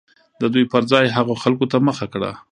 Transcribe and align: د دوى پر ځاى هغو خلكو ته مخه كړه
د 0.41 0.43
دوى 0.53 0.63
پر 0.71 0.83
ځاى 0.91 1.05
هغو 1.17 1.33
خلكو 1.43 1.65
ته 1.71 1.77
مخه 1.87 2.05
كړه 2.13 2.31